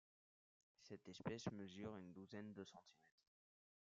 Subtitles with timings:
[0.79, 3.07] Cette espèce mesure une douzaine de centimètres.